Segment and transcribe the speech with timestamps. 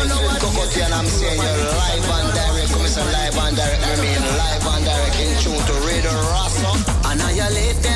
[0.00, 2.72] And I'm saying you're live and direct.
[2.72, 3.84] Come live and direct.
[3.84, 6.72] I mean live and direct in tune to Radio Rasta.
[7.10, 7.89] Annihilate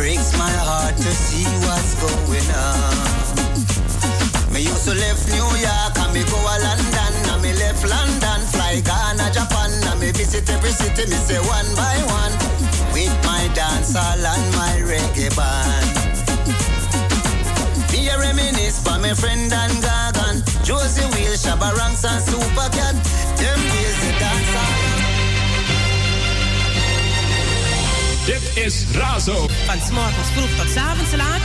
[0.00, 2.96] breaks my heart to see what's going on.
[4.48, 8.40] Me used to left New York and me go a London and me left London,
[8.48, 11.04] fly Ghana, Japan and me visit every city.
[11.04, 12.32] Me say one by one
[12.96, 15.92] with my dancehall and my reggae band.
[17.92, 22.96] Me a reminisce for my friend and Gagan, Josie Wheel, Shabba Ranks and Supercat.
[23.36, 24.79] Them days the dancehall.
[28.24, 29.48] Dit is Razo.
[29.66, 31.40] Van 's morgens vroeg tot 's avonds laat.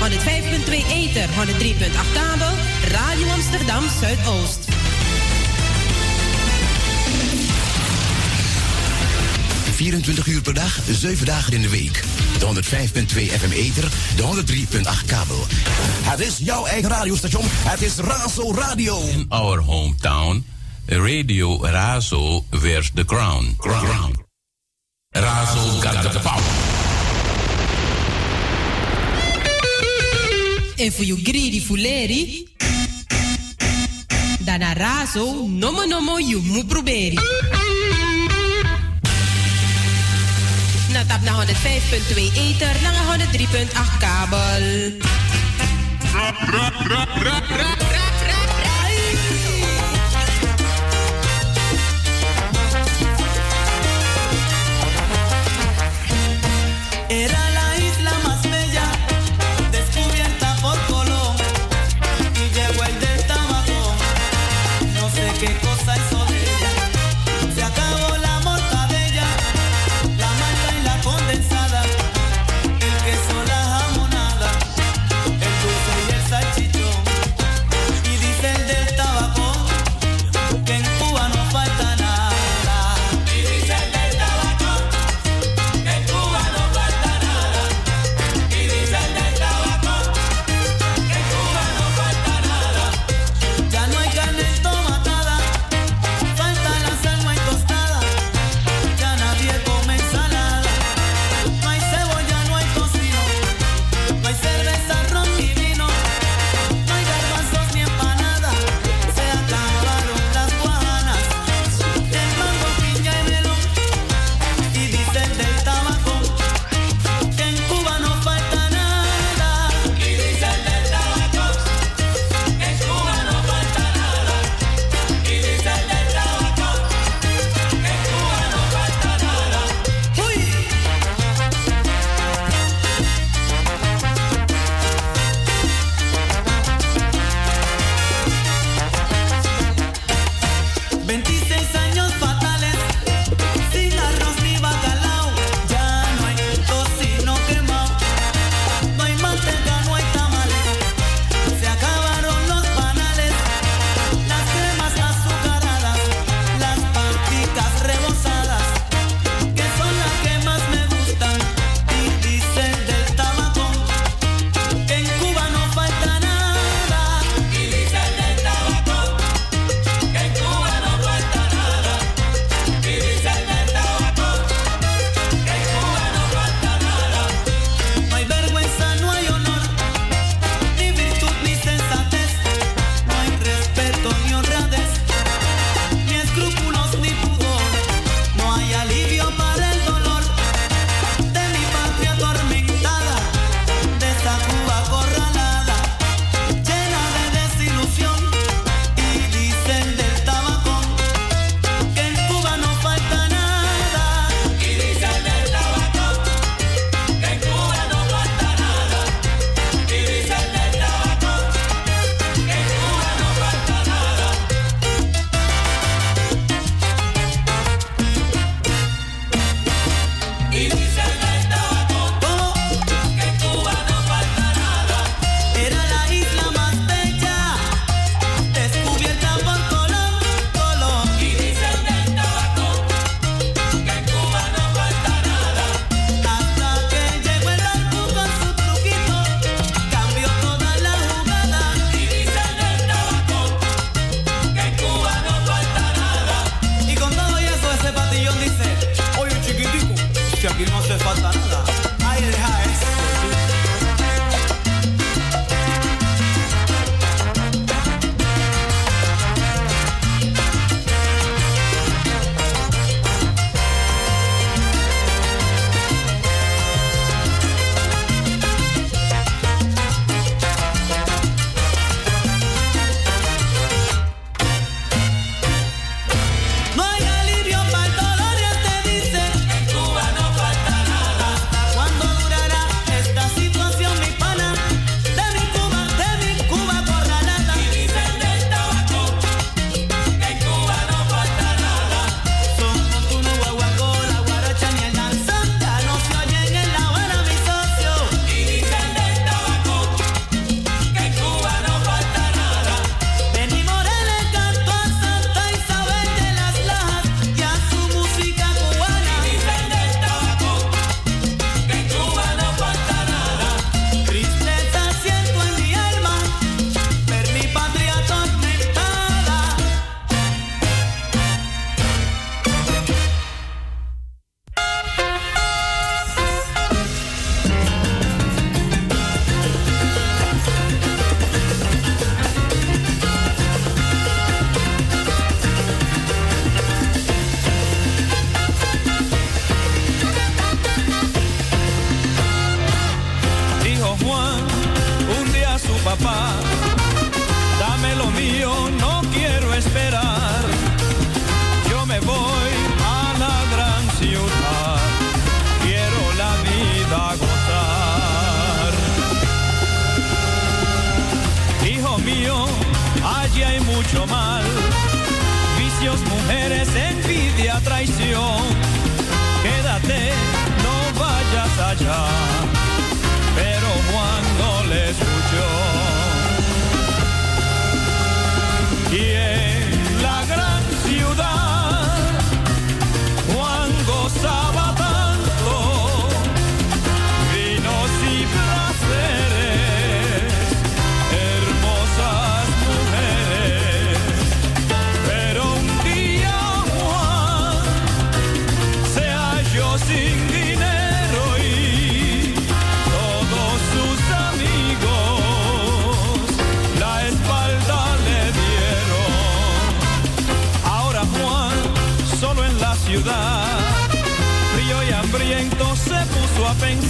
[0.00, 2.52] 105.2 Ether, 103.8 kabel.
[2.88, 4.58] Radio Amsterdam Zuidoost.
[9.76, 12.02] ...24 uur per dag, 7 dagen in de week.
[12.38, 15.44] De 105.2 FM Ether, de 103.8 kabel.
[16.02, 17.44] Het is jouw eigen radiostation.
[17.48, 19.00] Het is Razo Radio.
[19.00, 20.44] In our hometown,
[20.86, 23.54] Radio Razo wears the crown.
[23.58, 24.25] Crown.
[25.20, 26.42] Razo got the power.
[30.76, 32.48] En voor you greedy fuleri.
[34.38, 37.22] Dan razo, nomo nomo, you moet proberen.
[40.92, 44.92] Na tap na 105.2 Ether, na 103.8 kabel.
[46.16, 47.95] Era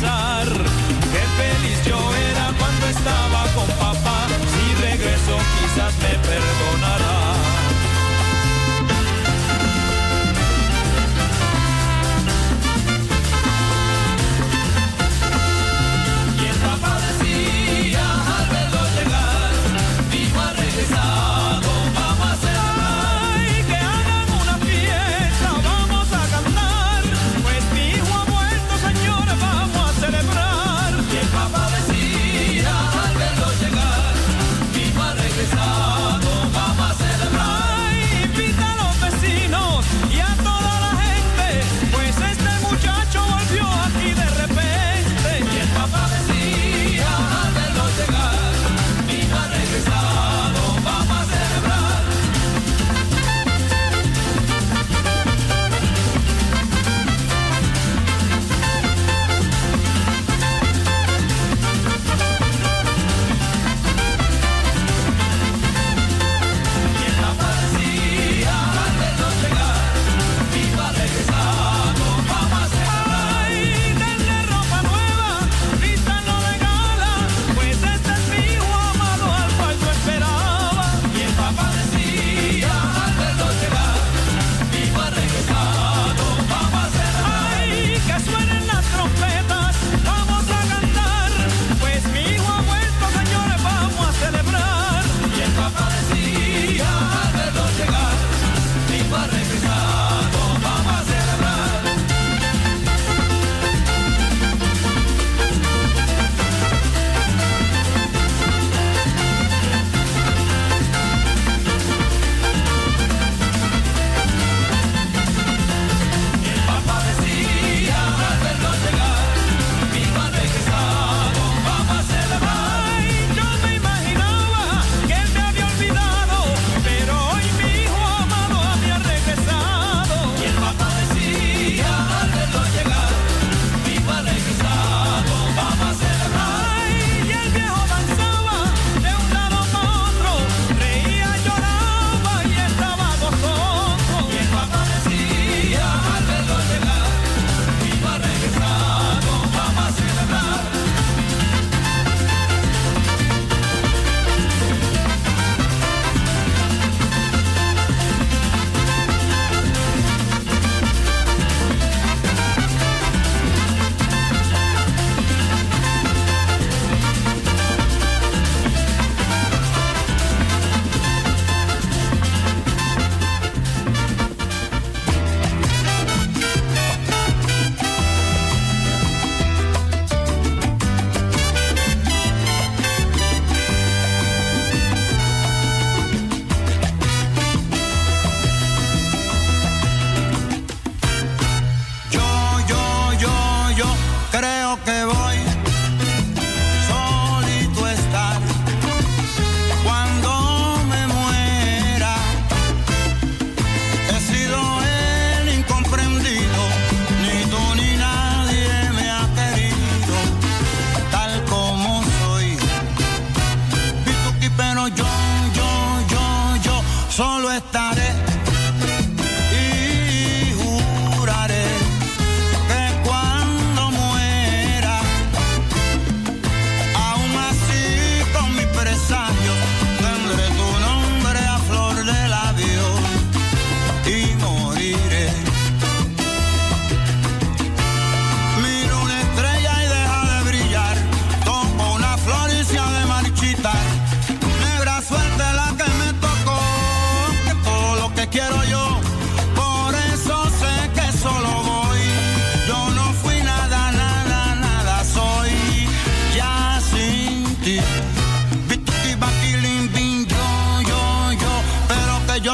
[0.06, 0.35] sun.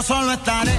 [0.03, 0.72] Solo estaré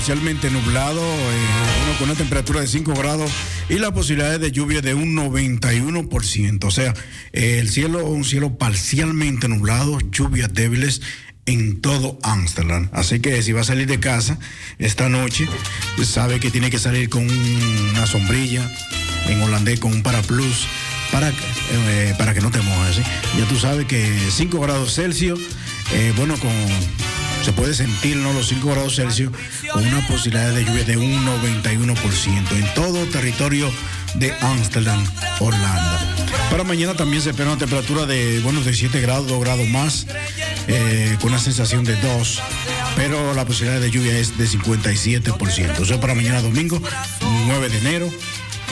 [0.00, 3.30] parcialmente nublado, eh, con una temperatura de 5 grados
[3.68, 6.64] y la posibilidad de lluvia de un 91%.
[6.64, 6.94] O sea,
[7.34, 11.02] eh, el cielo, un cielo parcialmente nublado, lluvias débiles
[11.44, 12.88] en todo Amsterdam.
[12.94, 14.38] Así que si va a salir de casa
[14.78, 15.46] esta noche,
[16.02, 18.66] sabe que tiene que salir con una sombrilla,
[19.26, 20.66] en holandés con un paraplus,
[21.12, 22.96] para, eh, que no te mojes.
[22.96, 23.02] ¿sí?
[23.38, 25.40] Ya tú sabes que 5 grados Celsius,
[25.92, 26.50] eh, bueno, con,
[27.42, 28.32] se puede sentir ¿no?
[28.32, 29.30] los 5 grados Celsius
[29.72, 33.70] con una posibilidad de lluvia de un 91% en todo territorio
[34.14, 35.04] de Amsterdam,
[35.38, 35.98] Holanda.
[36.50, 40.06] Para mañana también se espera una temperatura de, bueno, de 7 grados, 2 grados más,
[40.66, 42.42] eh, con una sensación de 2,
[42.96, 45.78] pero la posibilidad de lluvia es de 57%.
[45.80, 46.80] O sea, para mañana domingo,
[47.46, 48.10] 9 de enero,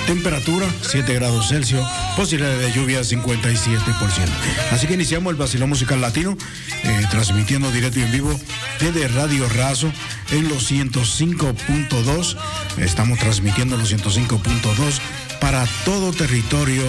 [0.06, 4.28] temperatura 7 grados Celsius, posibilidad de lluvia 57%.
[4.72, 6.36] Así que iniciamos el vacilón musical latino,
[6.84, 8.40] eh, transmitiendo directo y en vivo
[8.80, 9.92] desde Radio Razo
[10.30, 12.36] en los 105.2.
[12.78, 15.00] Estamos transmitiendo los 105.2
[15.40, 16.82] para todo territorio,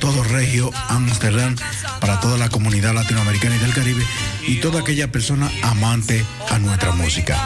[0.00, 1.56] todo regio, Amsterdam,
[2.00, 4.04] para toda la comunidad latinoamericana y del Caribe
[4.46, 7.36] y toda aquella persona amante a nuestra música.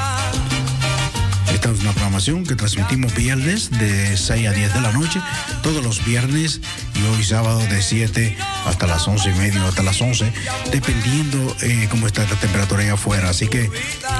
[1.52, 5.20] Esta es una programación que transmitimos viernes de 6 a 10 de la noche,
[5.62, 6.60] todos los viernes
[6.94, 8.36] y hoy sábado de 7
[8.66, 10.32] hasta las 11 y media, hasta las 11,
[10.70, 13.30] dependiendo eh, cómo está la temperatura allá afuera.
[13.30, 13.68] Así que,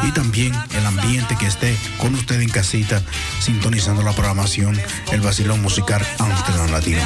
[0.03, 3.03] y también el ambiente que esté con usted en casita,
[3.41, 4.79] sintonizando la programación,
[5.13, 7.01] el vacilón musical Amsterdam Latino.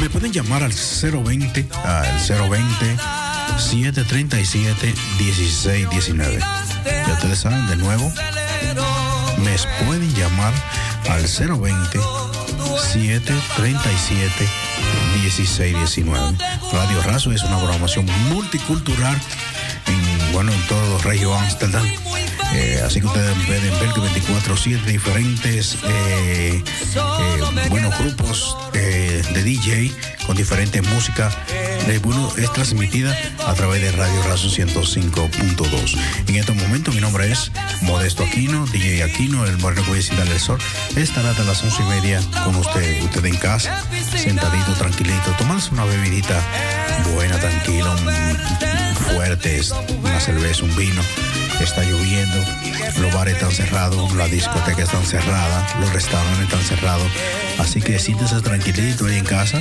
[0.00, 6.38] Me pueden llamar al 020, al 020 737 1619.
[6.84, 8.12] Ya ustedes saben, de nuevo,
[9.38, 10.52] me pueden llamar
[11.08, 11.98] al 020
[12.92, 14.48] 737
[15.22, 16.38] 1619.
[16.72, 19.16] Radio Razo es una programación multicultural
[19.86, 21.86] en, bueno, en todo regio Amsterdam.
[22.54, 29.92] Eh, así que ustedes pueden ver que 24-7 diferentes eh, eh, buenos grupos de DJ
[30.26, 31.36] con diferentes músicas.
[31.88, 35.98] Eh, bueno, es transmitida a través de Radio Razo 105.2.
[36.28, 37.50] En este momento mi nombre es
[37.82, 40.58] Modesto Aquino, DJ Aquino, el moreno que voy a sin darle el sol.
[40.96, 43.82] Estará hasta las once y media con usted, usted en casa,
[44.16, 46.40] sentadito, tranquilito, tomarse una bebidita
[47.14, 48.36] buena, tranquila, un,
[48.94, 49.60] fuerte,
[50.02, 51.02] una cerveza, un vino.
[51.60, 52.36] Está lloviendo,
[53.00, 57.06] los bares están cerrados, las discotecas están cerradas, los restaurantes están cerrados.
[57.58, 59.58] Así que siéntese tranquilito ahí en casa.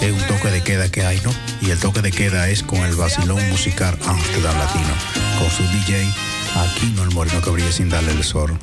[0.00, 1.32] Es un toque de queda que hay, ¿no?
[1.60, 4.94] Y el toque de queda es con el vacilón musical Amsterdam Latino,
[5.38, 6.08] con su DJ
[6.56, 8.56] Aquino el Moreno que brilla sin darle el sol.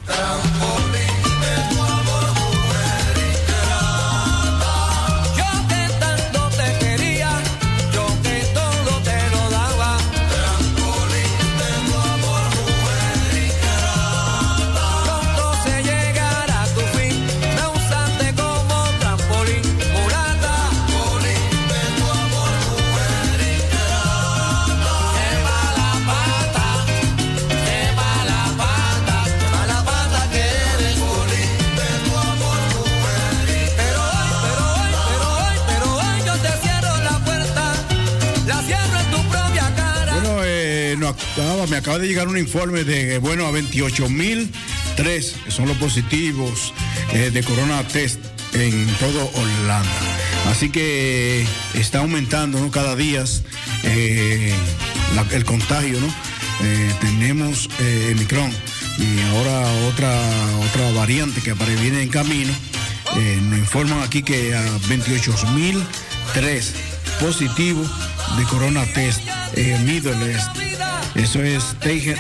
[41.68, 46.74] Me acaba de llegar un informe de, eh, bueno, a 28.003, que son los positivos
[47.14, 48.20] eh, de Corona Test
[48.54, 49.90] en todo Holanda.
[50.48, 52.72] Así que está aumentando, ¿no?
[52.72, 53.24] Cada día
[53.84, 54.54] eh,
[55.32, 56.08] el contagio, ¿no?
[56.64, 58.52] Eh, tenemos eh, el Micron
[58.98, 60.12] y ahora otra,
[60.70, 62.54] otra variante que viene en camino.
[63.18, 66.72] Eh, nos informan aquí que a 28.003
[67.20, 67.90] positivos
[68.38, 69.22] de Corona Test
[69.56, 70.71] en Middle East.
[71.16, 71.76] Eso es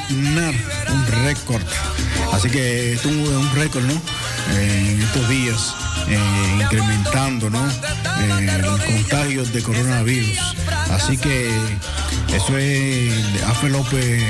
[0.10, 0.54] Nar,
[0.89, 1.62] un récord.
[2.34, 3.93] Así que es un, récord, ¿no?
[4.54, 5.75] Eh, en estos días,
[6.08, 7.65] eh, incrementando, ¿no?
[7.67, 10.56] Eh, el contagio de coronavirus.
[10.91, 11.49] Así que
[12.34, 14.23] eso es Afe López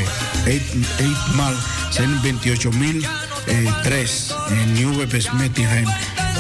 [0.45, 1.55] 8 mal,
[1.91, 3.05] son 28 mil
[3.47, 5.87] eh, 3 en Nieuwe Besmettigheid,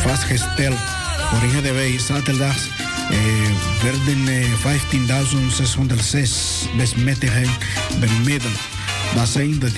[0.05, 0.77] Vastgesteld,
[1.37, 2.90] Orige de Bay, zaterdag eh,
[3.81, 4.53] werden eh,
[6.11, 7.49] 15.606 besmettigheid
[7.99, 8.59] bemiddeld.
[9.15, 9.73] Dat zijn de 12.300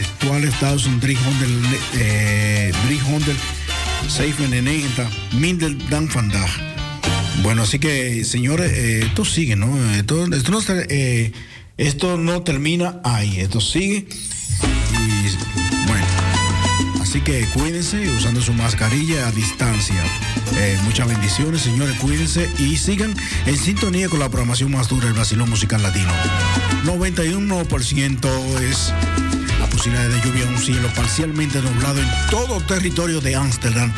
[1.99, 6.59] eh, 397 minder dan vandaag.
[7.41, 9.75] Bueno, así que, señores, eh, esto sigue, ¿no?
[9.93, 11.31] Esto, esto, no, eh,
[11.77, 14.05] esto no termina ahí, esto sigue.
[14.91, 15.29] Y
[15.87, 16.05] bueno,
[17.01, 20.03] Así que cuídense usando su mascarilla a distancia.
[20.55, 25.13] Eh, muchas bendiciones, señores, cuídense y sigan en sintonía con la programación más dura del
[25.13, 26.11] Brasilón Musical Latino.
[26.85, 28.93] 91% es
[29.59, 33.91] la posibilidad de lluvia, un cielo parcialmente nublado en todo territorio de Ámsterdam.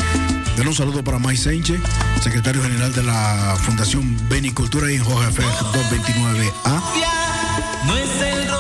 [0.55, 1.79] Den un saludo para Mike Sánchez,
[2.21, 6.81] secretario general de la Fundación Benicultura y en Jorge Fer 229A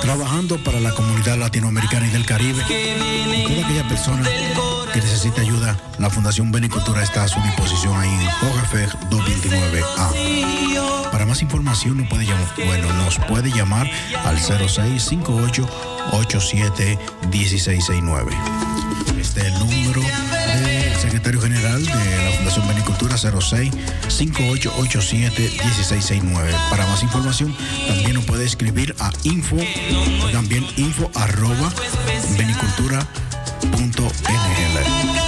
[0.01, 2.61] trabajando para la comunidad latinoamericana y del Caribe.
[2.61, 4.23] Toda aquella persona
[4.95, 8.73] que necesite ayuda, la Fundación Benicultura está a su disposición ahí en OGF
[9.09, 11.11] 229A.
[11.11, 13.91] Para más información nos puede llamar, bueno, nos puede llamar
[14.23, 15.67] al 0658
[16.13, 16.97] 87
[17.29, 18.31] 1669.
[19.19, 23.73] Este es el número del secretario general de la Fundación Benicultura 06
[24.07, 26.55] 5887 1669.
[26.69, 27.53] Para más información
[27.85, 29.57] también nos puede escribir a info,
[30.31, 31.69] también info arroba
[32.37, 33.24] benicultura.nl.
[33.73, 35.24] Una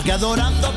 [0.00, 0.69] Aquí adorando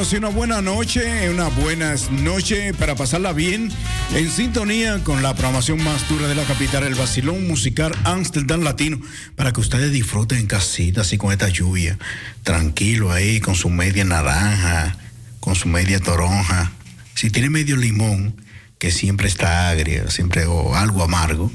[0.00, 3.70] Bueno, una buena noche, una buena noche para pasarla bien
[4.14, 8.98] en sintonía con la programación más dura de la capital, el vacilón musical Amsterdam Latino,
[9.36, 11.98] para que ustedes disfruten en casita, así con esta lluvia,
[12.44, 14.96] tranquilo ahí, con su media naranja,
[15.38, 16.72] con su media toronja.
[17.14, 18.42] Si tiene medio limón,
[18.78, 21.52] que siempre está agria, siempre o algo amargo,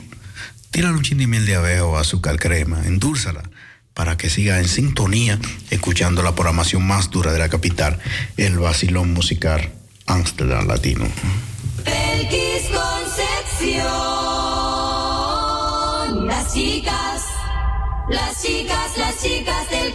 [0.69, 3.41] tírale un chin de miel de abeja o azúcar crema, endúlzala
[3.95, 5.39] para que siga en sintonía
[5.71, 7.97] escuchando la programación más dura de la capital,
[8.37, 9.71] el vacilón musical
[10.05, 11.07] Amsterdam Latino.
[11.83, 13.87] Belkis Concepción,
[16.27, 17.23] las chicas,
[18.09, 19.93] las chicas, las chicas del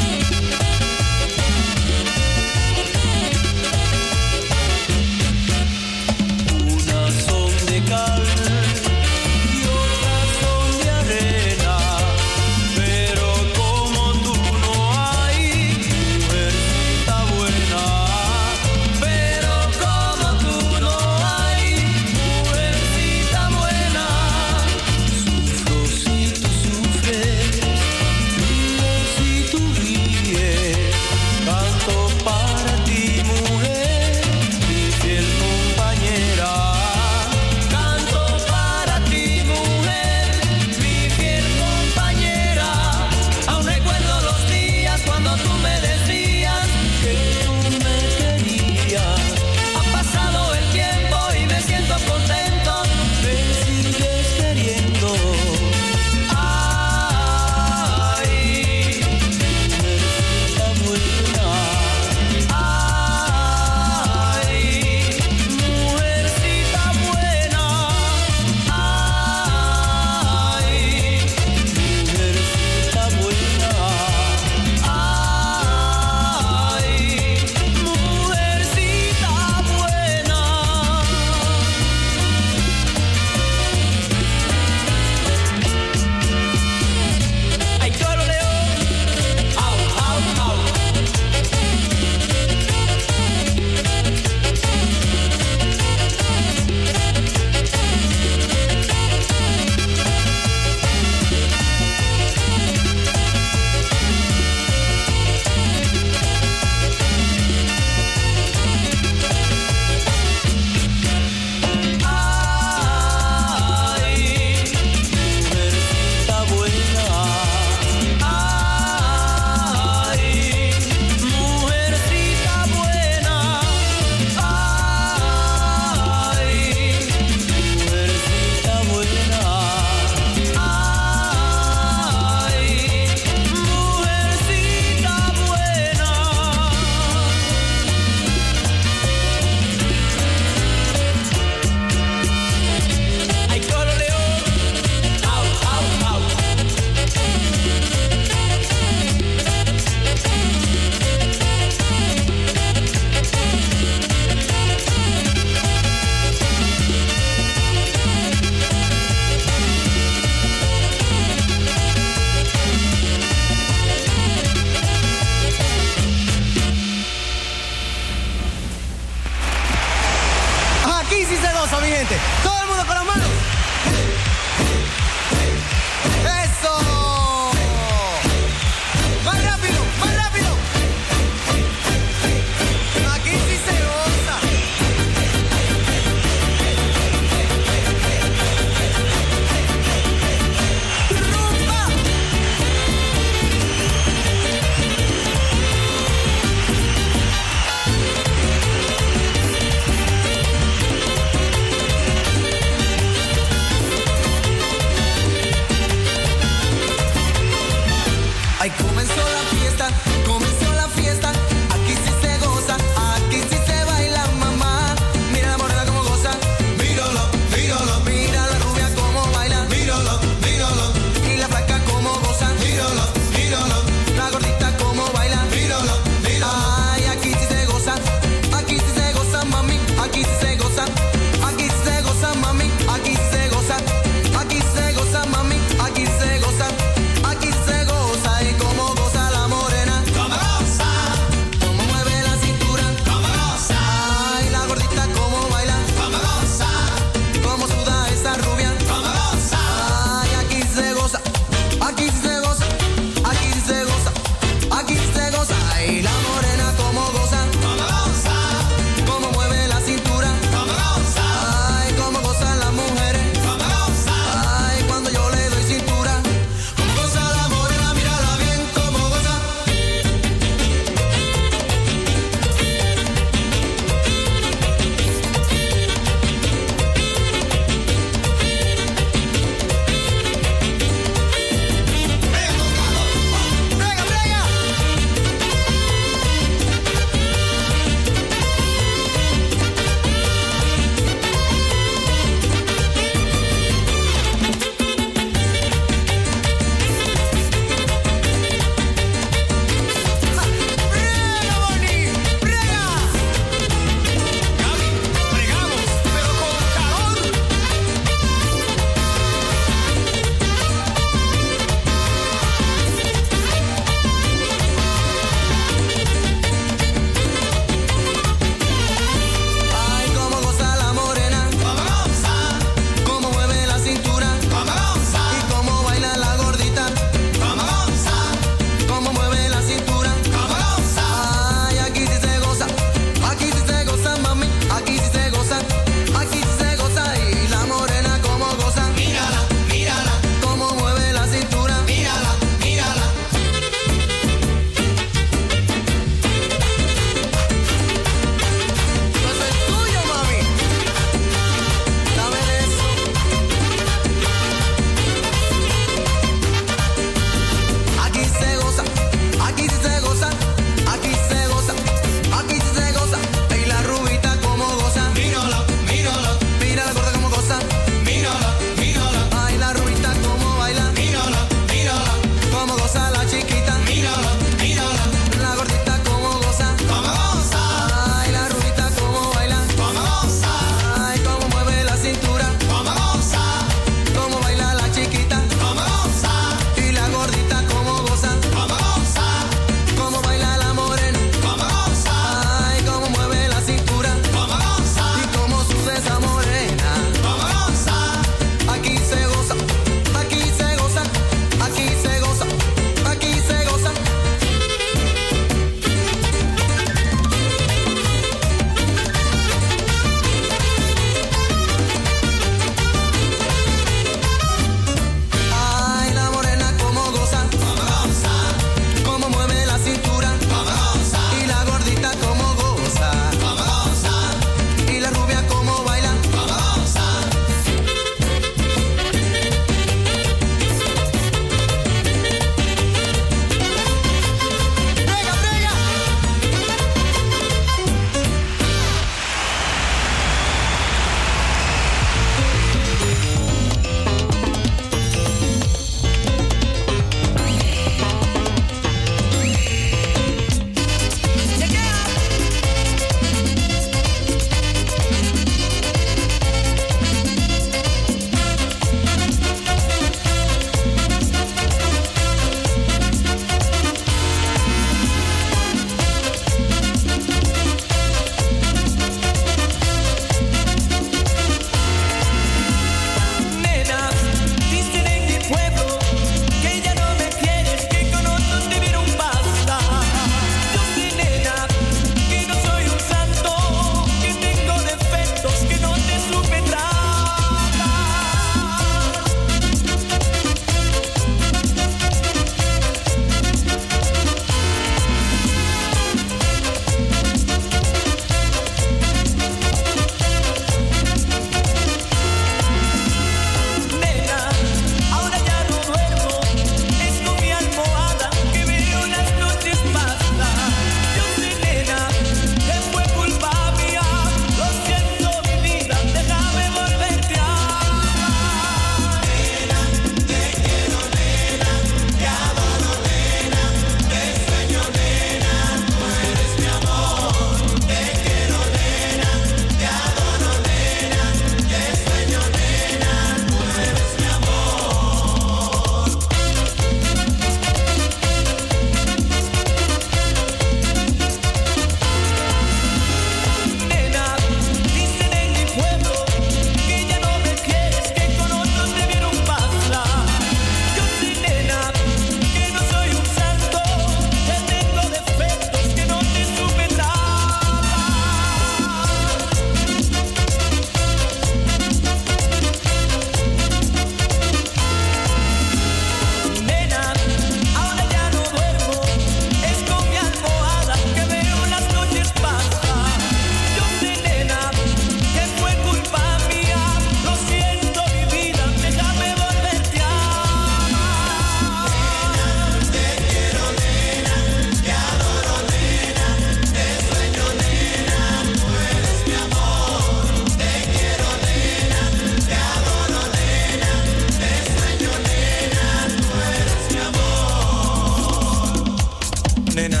[599.76, 600.00] Nena,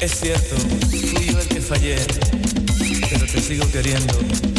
[0.00, 0.56] es cierto,
[0.88, 1.96] fui yo el que fallé,
[3.10, 4.49] pero te sigo queriendo.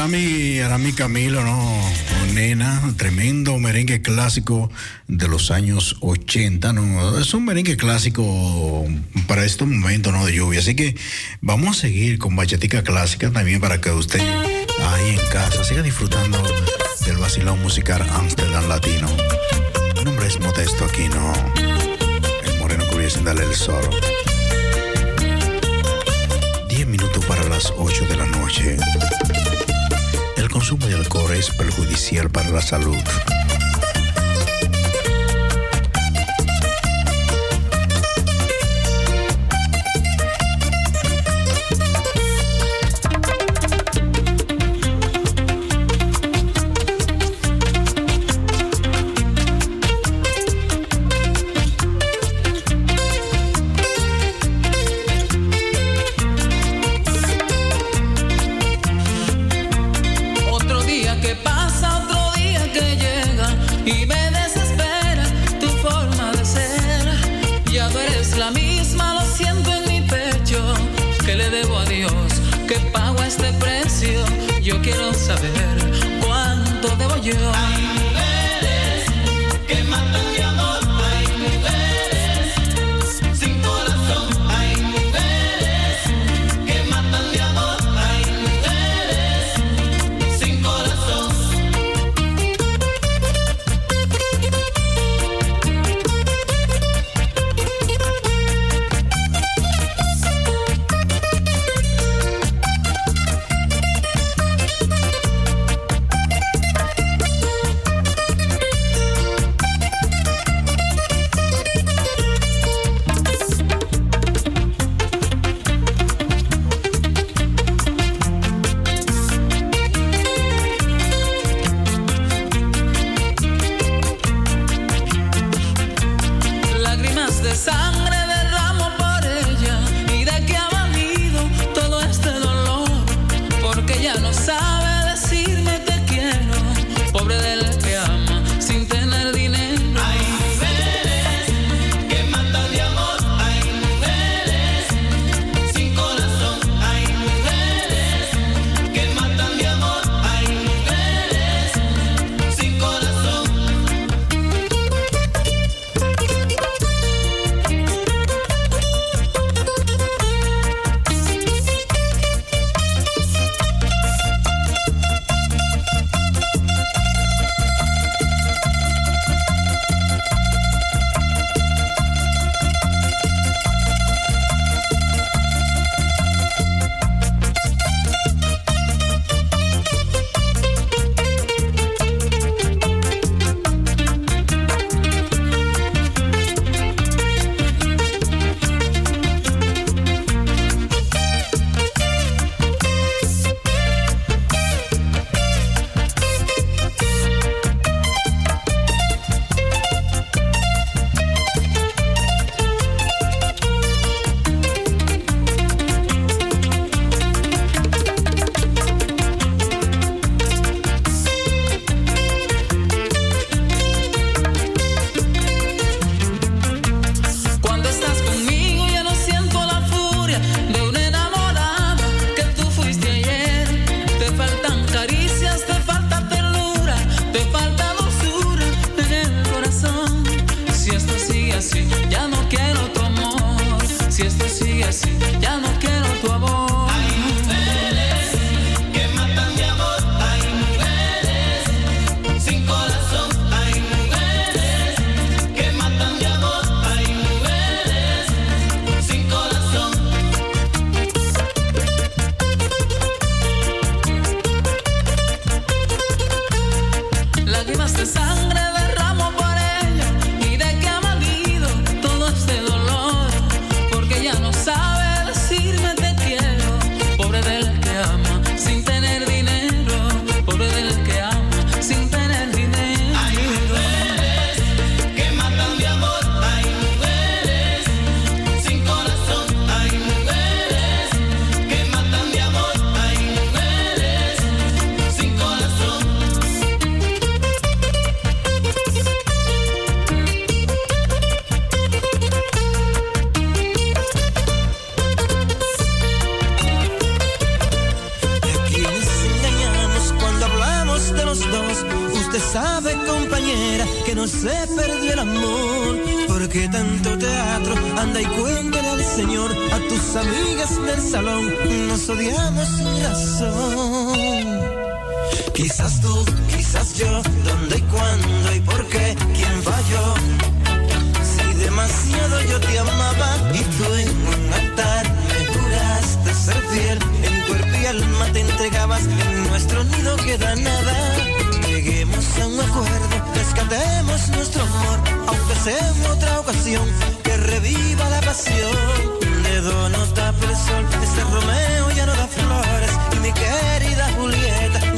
[0.00, 1.78] Arami, Arami Camilo, ¿no?
[2.32, 4.70] Nena, tremendo merengue clásico
[5.08, 7.18] de los años 80, ¿no?
[7.18, 8.86] Es un merengue clásico
[9.26, 10.24] para este momento, ¿no?
[10.24, 10.60] De lluvia.
[10.60, 10.96] Así que
[11.42, 16.42] vamos a seguir con bachatica clásica también para que usted ahí en casa siga disfrutando
[17.04, 19.06] del vacilón musical Amsterdam Latino.
[19.96, 21.30] Mi nombre es Modesto Aquino,
[22.46, 23.84] el moreno que hubiese darle el sol.
[26.70, 28.78] 10 minutos para las 8 de la noche
[30.60, 32.94] consumo de alcohol es perjudicial para la salud.